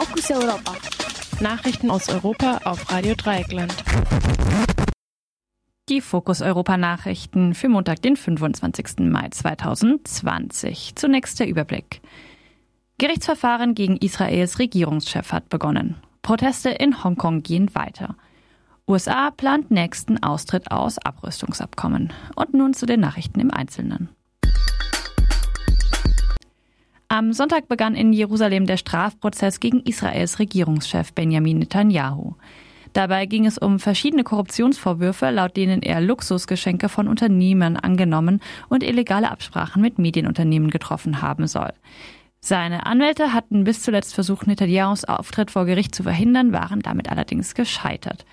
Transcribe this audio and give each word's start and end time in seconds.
Fokus 0.00 0.30
Europa. 0.30 0.72
Nachrichten 1.40 1.90
aus 1.90 2.08
Europa 2.08 2.62
auf 2.64 2.90
Radio 2.90 3.14
Dreieckland. 3.14 3.74
Die 5.90 6.00
Fokus 6.00 6.40
Europa 6.40 6.78
Nachrichten 6.78 7.52
für 7.52 7.68
Montag, 7.68 8.00
den 8.00 8.16
25. 8.16 9.00
Mai 9.00 9.28
2020. 9.28 10.94
Zunächst 10.94 11.38
der 11.38 11.48
Überblick. 11.48 12.00
Gerichtsverfahren 12.96 13.74
gegen 13.74 13.98
Israels 13.98 14.58
Regierungschef 14.58 15.32
hat 15.32 15.50
begonnen. 15.50 15.96
Proteste 16.22 16.70
in 16.70 17.04
Hongkong 17.04 17.42
gehen 17.42 17.74
weiter. 17.74 18.16
USA 18.88 19.30
plant 19.30 19.70
nächsten 19.70 20.22
Austritt 20.22 20.70
aus 20.70 20.96
Abrüstungsabkommen. 20.96 22.10
Und 22.36 22.54
nun 22.54 22.72
zu 22.72 22.86
den 22.86 23.00
Nachrichten 23.00 23.38
im 23.38 23.50
Einzelnen. 23.50 24.08
Am 27.12 27.32
Sonntag 27.32 27.66
begann 27.66 27.96
in 27.96 28.12
Jerusalem 28.12 28.66
der 28.66 28.76
Strafprozess 28.76 29.58
gegen 29.58 29.80
Israels 29.80 30.38
Regierungschef 30.38 31.12
Benjamin 31.12 31.58
Netanyahu. 31.58 32.34
Dabei 32.92 33.26
ging 33.26 33.46
es 33.46 33.58
um 33.58 33.80
verschiedene 33.80 34.22
Korruptionsvorwürfe, 34.22 35.30
laut 35.30 35.56
denen 35.56 35.82
er 35.82 36.00
Luxusgeschenke 36.00 36.88
von 36.88 37.08
Unternehmen 37.08 37.76
angenommen 37.76 38.40
und 38.68 38.84
illegale 38.84 39.28
Absprachen 39.28 39.82
mit 39.82 39.98
Medienunternehmen 39.98 40.70
getroffen 40.70 41.20
haben 41.20 41.48
soll. 41.48 41.72
Seine 42.38 42.86
Anwälte 42.86 43.32
hatten 43.32 43.64
bis 43.64 43.82
zuletzt 43.82 44.14
versucht, 44.14 44.46
Netanyahus 44.46 45.04
Auftritt 45.04 45.50
vor 45.50 45.64
Gericht 45.66 45.96
zu 45.96 46.04
verhindern, 46.04 46.52
waren 46.52 46.78
damit 46.78 47.10
allerdings 47.10 47.56
gescheitert. 47.56 48.24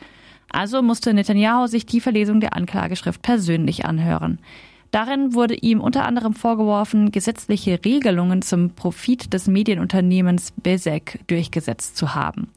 Also 0.51 0.83
musste 0.83 1.15
Netanyahu 1.15 1.65
sich 1.65 1.87
die 1.87 1.99
Verlesung 1.99 2.41
der 2.41 2.55
Anklageschrift 2.55 3.23
persönlich 3.23 3.85
anhören. 3.85 4.37
Darin 4.91 5.33
wurde 5.33 5.55
ihm 5.55 5.81
unter 5.81 6.05
anderem 6.05 6.33
vorgeworfen, 6.33 7.11
gesetzliche 7.11 7.83
Regelungen 7.83 8.41
zum 8.41 8.71
Profit 8.71 9.33
des 9.33 9.47
Medienunternehmens 9.47 10.53
Bezek 10.55 11.19
durchgesetzt 11.27 11.97
zu 11.97 12.15
haben. 12.15 12.49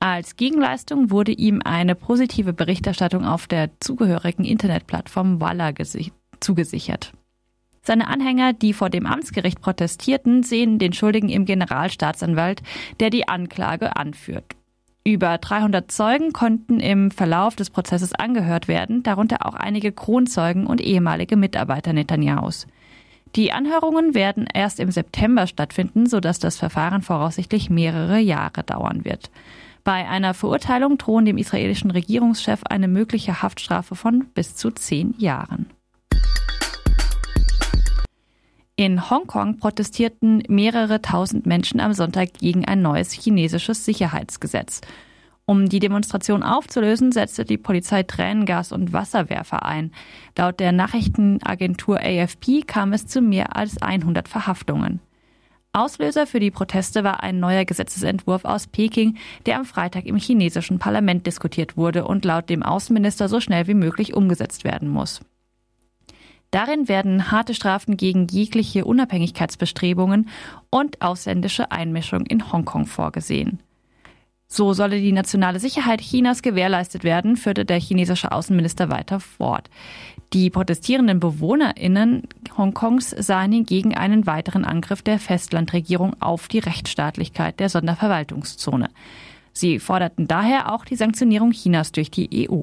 Als 0.00 0.36
Gegenleistung 0.36 1.10
wurde 1.10 1.32
ihm 1.32 1.60
eine 1.64 1.94
positive 1.94 2.52
Berichterstattung 2.52 3.24
auf 3.24 3.46
der 3.46 3.70
zugehörigen 3.80 4.44
Internetplattform 4.44 5.40
Walla 5.40 5.72
zugesichert. 6.40 7.12
Seine 7.82 8.06
Anhänger, 8.08 8.52
die 8.52 8.74
vor 8.74 8.90
dem 8.90 9.06
Amtsgericht 9.06 9.60
protestierten, 9.60 10.42
sehen 10.42 10.78
den 10.78 10.92
Schuldigen 10.92 11.30
im 11.30 11.46
Generalstaatsanwalt, 11.46 12.62
der 13.00 13.10
die 13.10 13.26
Anklage 13.28 13.96
anführt. 13.96 14.57
Über 15.08 15.38
300 15.38 15.90
Zeugen 15.90 16.34
konnten 16.34 16.80
im 16.80 17.10
Verlauf 17.10 17.56
des 17.56 17.70
Prozesses 17.70 18.12
angehört 18.12 18.68
werden, 18.68 19.02
darunter 19.02 19.46
auch 19.46 19.54
einige 19.54 19.90
Kronzeugen 19.90 20.66
und 20.66 20.82
ehemalige 20.82 21.36
Mitarbeiter 21.36 21.94
Netanyahus. 21.94 22.66
Die 23.34 23.50
Anhörungen 23.50 24.14
werden 24.14 24.46
erst 24.52 24.78
im 24.78 24.90
September 24.90 25.46
stattfinden, 25.46 26.04
sodass 26.04 26.40
das 26.40 26.58
Verfahren 26.58 27.00
voraussichtlich 27.00 27.70
mehrere 27.70 28.18
Jahre 28.18 28.64
dauern 28.64 29.06
wird. 29.06 29.30
Bei 29.82 30.06
einer 30.06 30.34
Verurteilung 30.34 30.98
drohen 30.98 31.24
dem 31.24 31.38
israelischen 31.38 31.90
Regierungschef 31.90 32.64
eine 32.64 32.86
mögliche 32.86 33.40
Haftstrafe 33.40 33.94
von 33.94 34.26
bis 34.34 34.56
zu 34.56 34.70
zehn 34.72 35.14
Jahren. 35.16 35.70
In 38.80 39.10
Hongkong 39.10 39.58
protestierten 39.58 40.44
mehrere 40.48 41.02
tausend 41.02 41.46
Menschen 41.46 41.80
am 41.80 41.94
Sonntag 41.94 42.34
gegen 42.34 42.64
ein 42.64 42.80
neues 42.80 43.10
chinesisches 43.10 43.84
Sicherheitsgesetz. 43.84 44.82
Um 45.46 45.68
die 45.68 45.80
Demonstration 45.80 46.44
aufzulösen, 46.44 47.10
setzte 47.10 47.44
die 47.44 47.58
Polizei 47.58 48.04
Tränengas 48.04 48.70
und 48.70 48.92
Wasserwerfer 48.92 49.66
ein. 49.66 49.90
Laut 50.36 50.60
der 50.60 50.70
Nachrichtenagentur 50.70 51.98
AFP 51.98 52.62
kam 52.68 52.92
es 52.92 53.08
zu 53.08 53.20
mehr 53.20 53.56
als 53.56 53.82
100 53.82 54.28
Verhaftungen. 54.28 55.00
Auslöser 55.72 56.28
für 56.28 56.38
die 56.38 56.52
Proteste 56.52 57.02
war 57.02 57.24
ein 57.24 57.40
neuer 57.40 57.64
Gesetzesentwurf 57.64 58.44
aus 58.44 58.68
Peking, 58.68 59.16
der 59.44 59.56
am 59.56 59.64
Freitag 59.64 60.06
im 60.06 60.18
chinesischen 60.18 60.78
Parlament 60.78 61.26
diskutiert 61.26 61.76
wurde 61.76 62.04
und 62.04 62.24
laut 62.24 62.48
dem 62.48 62.62
Außenminister 62.62 63.28
so 63.28 63.40
schnell 63.40 63.66
wie 63.66 63.74
möglich 63.74 64.14
umgesetzt 64.14 64.62
werden 64.62 64.88
muss. 64.88 65.20
Darin 66.50 66.88
werden 66.88 67.30
harte 67.30 67.54
Strafen 67.54 67.96
gegen 67.96 68.26
jegliche 68.26 68.84
Unabhängigkeitsbestrebungen 68.84 70.28
und 70.70 71.02
ausländische 71.02 71.70
Einmischung 71.70 72.24
in 72.24 72.50
Hongkong 72.50 72.86
vorgesehen. 72.86 73.60
So 74.50 74.72
solle 74.72 74.98
die 74.98 75.12
nationale 75.12 75.60
Sicherheit 75.60 76.00
Chinas 76.00 76.40
gewährleistet 76.40 77.04
werden, 77.04 77.36
führte 77.36 77.66
der 77.66 77.78
chinesische 77.78 78.32
Außenminister 78.32 78.88
weiter 78.88 79.20
fort. 79.20 79.68
Die 80.32 80.48
protestierenden 80.48 81.20
BewohnerInnen 81.20 82.22
Hongkongs 82.56 83.10
sahen 83.10 83.52
hingegen 83.52 83.94
einen 83.94 84.26
weiteren 84.26 84.64
Angriff 84.64 85.02
der 85.02 85.18
Festlandregierung 85.18 86.16
auf 86.20 86.48
die 86.48 86.60
Rechtsstaatlichkeit 86.60 87.60
der 87.60 87.68
Sonderverwaltungszone. 87.68 88.88
Sie 89.52 89.78
forderten 89.78 90.26
daher 90.28 90.72
auch 90.72 90.86
die 90.86 90.96
Sanktionierung 90.96 91.50
Chinas 91.50 91.92
durch 91.92 92.10
die 92.10 92.48
EU. 92.48 92.62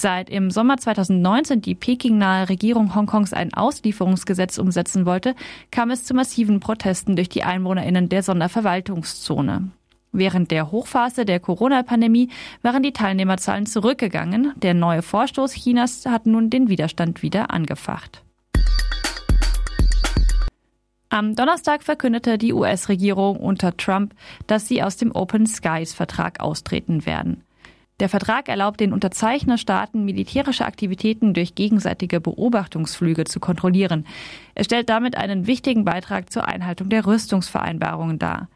Seit 0.00 0.30
im 0.30 0.50
Sommer 0.50 0.78
2019 0.78 1.60
die 1.60 1.74
Peking-nahe 1.74 2.48
Regierung 2.48 2.94
Hongkongs 2.94 3.34
ein 3.34 3.52
Auslieferungsgesetz 3.52 4.56
umsetzen 4.56 5.04
wollte, 5.04 5.34
kam 5.70 5.90
es 5.90 6.04
zu 6.04 6.14
massiven 6.14 6.58
Protesten 6.58 7.16
durch 7.16 7.28
die 7.28 7.42
EinwohnerInnen 7.42 8.08
der 8.08 8.22
Sonderverwaltungszone. 8.22 9.72
Während 10.12 10.52
der 10.52 10.72
Hochphase 10.72 11.26
der 11.26 11.38
Corona-Pandemie 11.38 12.30
waren 12.62 12.82
die 12.82 12.94
Teilnehmerzahlen 12.94 13.66
zurückgegangen. 13.66 14.54
Der 14.56 14.72
neue 14.72 15.02
Vorstoß 15.02 15.52
Chinas 15.52 16.06
hat 16.06 16.24
nun 16.24 16.48
den 16.48 16.70
Widerstand 16.70 17.20
wieder 17.20 17.50
angefacht. 17.50 18.22
Am 21.10 21.34
Donnerstag 21.34 21.82
verkündete 21.82 22.38
die 22.38 22.54
US-Regierung 22.54 23.36
unter 23.36 23.76
Trump, 23.76 24.14
dass 24.46 24.66
sie 24.66 24.82
aus 24.82 24.96
dem 24.96 25.14
Open 25.14 25.44
Skies-Vertrag 25.44 26.40
austreten 26.40 27.04
werden. 27.04 27.42
Der 28.00 28.08
Vertrag 28.08 28.48
erlaubt 28.48 28.80
den 28.80 28.94
Unterzeichnerstaaten, 28.94 30.06
militärische 30.06 30.64
Aktivitäten 30.64 31.34
durch 31.34 31.54
gegenseitige 31.54 32.18
Beobachtungsflüge 32.18 33.24
zu 33.24 33.40
kontrollieren. 33.40 34.06
Er 34.54 34.64
stellt 34.64 34.88
damit 34.88 35.18
einen 35.18 35.46
wichtigen 35.46 35.84
Beitrag 35.84 36.32
zur 36.32 36.48
Einhaltung 36.48 36.88
der 36.88 37.04
Rüstungsvereinbarungen 37.04 38.18
dar. 38.18 38.48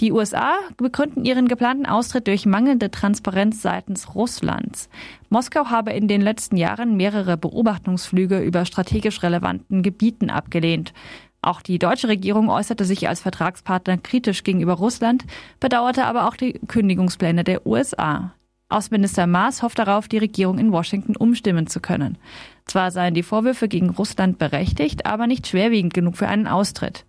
Die 0.00 0.10
USA 0.10 0.54
begründen 0.78 1.26
ihren 1.26 1.48
geplanten 1.48 1.84
Austritt 1.84 2.28
durch 2.28 2.46
mangelnde 2.46 2.90
Transparenz 2.90 3.60
seitens 3.60 4.14
Russlands. 4.14 4.88
Moskau 5.28 5.66
habe 5.66 5.92
in 5.92 6.08
den 6.08 6.22
letzten 6.22 6.56
Jahren 6.56 6.96
mehrere 6.96 7.36
Beobachtungsflüge 7.36 8.38
über 8.38 8.64
strategisch 8.64 9.22
relevanten 9.22 9.82
Gebieten 9.82 10.30
abgelehnt. 10.30 10.94
Auch 11.42 11.60
die 11.60 11.78
deutsche 11.78 12.08
Regierung 12.08 12.48
äußerte 12.48 12.84
sich 12.84 13.06
als 13.06 13.20
Vertragspartner 13.20 13.98
kritisch 13.98 14.44
gegenüber 14.44 14.74
Russland, 14.74 15.24
bedauerte 15.60 16.04
aber 16.06 16.26
auch 16.26 16.36
die 16.36 16.54
Kündigungspläne 16.68 17.44
der 17.44 17.66
USA. 17.66 18.32
Außenminister 18.68 19.26
Maas 19.26 19.62
hofft 19.62 19.78
darauf, 19.78 20.08
die 20.08 20.18
Regierung 20.18 20.58
in 20.58 20.72
Washington 20.72 21.16
umstimmen 21.16 21.66
zu 21.66 21.80
können. 21.80 22.18
Zwar 22.66 22.90
seien 22.90 23.14
die 23.14 23.22
Vorwürfe 23.22 23.66
gegen 23.66 23.90
Russland 23.90 24.38
berechtigt, 24.38 25.06
aber 25.06 25.26
nicht 25.26 25.46
schwerwiegend 25.46 25.94
genug 25.94 26.18
für 26.18 26.28
einen 26.28 26.46
Austritt. 26.46 27.06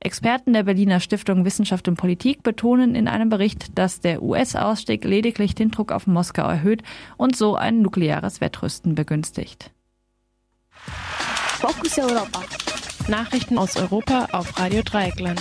Experten 0.00 0.52
der 0.52 0.64
Berliner 0.64 0.98
Stiftung 0.98 1.44
Wissenschaft 1.44 1.86
und 1.86 1.96
Politik 1.96 2.42
betonen 2.42 2.96
in 2.96 3.06
einem 3.06 3.28
Bericht, 3.28 3.78
dass 3.78 4.00
der 4.00 4.22
US-Ausstieg 4.22 5.04
lediglich 5.04 5.54
den 5.54 5.70
Druck 5.70 5.92
auf 5.92 6.06
Moskau 6.06 6.42
erhöht 6.42 6.82
und 7.16 7.36
so 7.36 7.54
ein 7.54 7.82
nukleares 7.82 8.40
Wettrüsten 8.40 8.94
begünstigt. 8.94 9.70
Fokus 11.60 11.98
Europa. 11.98 12.40
Nachrichten 13.06 13.58
aus 13.58 13.76
Europa 13.76 14.28
auf 14.32 14.58
Radio 14.58 14.82
Dreieckland. 14.82 15.40